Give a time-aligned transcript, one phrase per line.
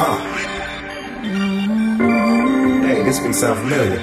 [0.00, 0.16] Uh.
[2.86, 4.00] Hey, this beat sound familiar.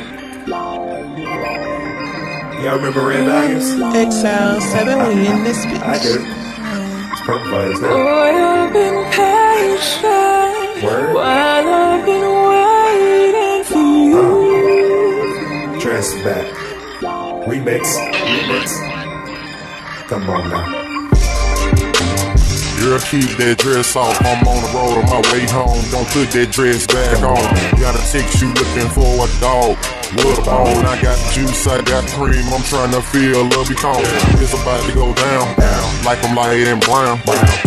[2.61, 3.71] Y'all remember Red Values?
[3.95, 5.81] Exile 7, we in this bitch.
[5.81, 6.19] I do.
[7.13, 7.89] It's Purple Values now.
[7.89, 11.13] Boy, I've been patient Word.
[11.15, 13.87] while I've been waiting for
[15.75, 15.79] you.
[15.79, 16.51] Dress back.
[17.47, 17.83] Remix.
[18.11, 18.67] Remix.
[20.09, 20.94] Come on now.
[22.85, 24.13] Girl, keep that dress off.
[24.21, 25.81] I'm on the road on my way home.
[25.89, 27.41] Don't put that dress back on.
[27.81, 30.04] Got a text you looking for a dog.
[30.13, 30.85] What bone.
[30.85, 32.45] I got juice, I got cream.
[32.53, 34.01] I'm trying to feel love be calm.
[34.37, 35.55] It's about to go down.
[36.05, 37.17] Like I'm light and brown.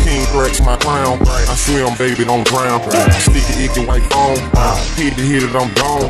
[0.06, 1.18] King cracks my crown.
[1.26, 2.80] I swim, baby, don't drown.
[3.26, 4.38] Sticky, icky, white phone.
[4.94, 6.06] Hit the hit it, I'm gone.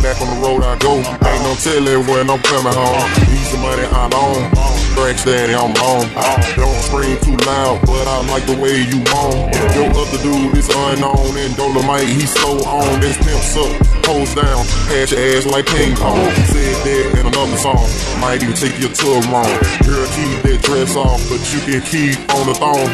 [0.00, 0.96] Back on the road I go.
[0.96, 3.04] Ain't no telling when I'm coming home.
[3.28, 4.48] Easy money I own.
[4.96, 6.08] Tracks daddy, I'm on.
[6.56, 9.52] Don't scream too loud, but I like the way you moan.
[9.76, 13.00] Your other dude is unknown, and Dolomite, he's so on.
[13.00, 13.68] This pimps up,
[14.02, 15.96] pose down, pass your ass like ping.
[15.96, 17.84] Said that in another song,
[18.20, 19.52] might even take your tour wrong.
[19.84, 22.88] Girl, keep that dress off, but you can keep on the thong.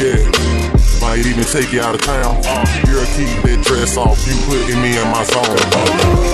[0.00, 0.24] Yeah.
[1.00, 2.40] Might even take you out of town.
[2.88, 4.16] Girl, keep that dress off.
[4.26, 6.25] You putting me in my zone.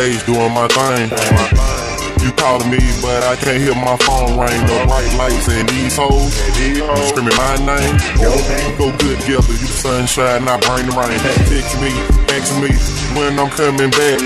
[0.00, 1.10] Stage doing my thing.
[2.24, 4.60] You calling me, but I can't hear my phone ring.
[4.68, 6.32] The bright lights and these hoes,
[7.08, 7.96] screaming my name.
[8.76, 11.16] Go good together, you sunshine, I bring the rain.
[11.48, 11.92] Text me,
[12.32, 12.72] ask me
[13.16, 14.20] when I'm coming back.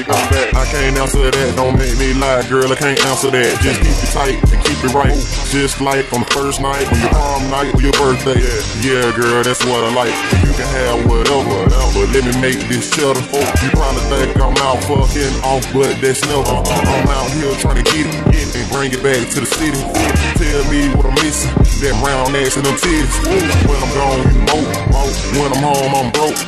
[0.55, 2.71] I can't answer that, don't make me lie, girl.
[2.71, 3.59] I can't answer that.
[3.63, 5.15] Just keep it tight and keep it right.
[5.51, 8.43] Just like on the first night, on your prom night, or your birthday.
[8.83, 10.15] Yeah, girl, that's what I like.
[10.43, 13.21] You can have whatever, but let me make this cheddar.
[13.61, 16.47] You probably think I'm out fucking off, but that's never.
[16.47, 19.81] I'm out here trying to get it and bring it back to the city.
[20.39, 21.51] Tell me what I'm missing,
[21.83, 23.15] that round ass and them titties.
[23.67, 24.71] When I'm gone, you mope.
[25.35, 26.39] When I'm home, I'm broke.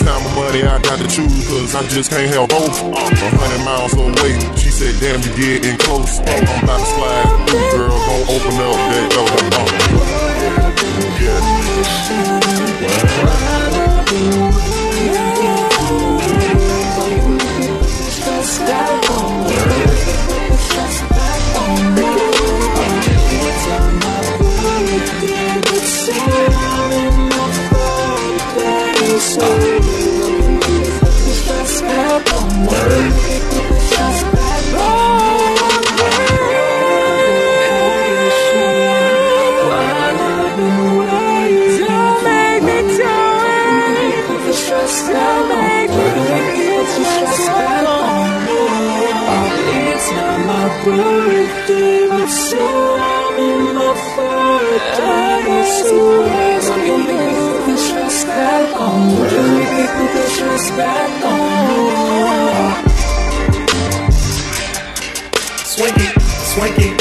[0.00, 2.80] Time of money, I got to choose, cause I just can't help both.
[2.82, 6.18] A hundred miles away, she said, damn, you getting close.
[6.20, 9.09] I'm about to slide through, girl, gon' open up that
[50.84, 55.64] Birthday, but still I'm in my birthday.
[55.70, 59.08] So you make me put the stress back on.
[59.08, 62.70] Make me put the stress back on.
[65.64, 66.99] Swing it.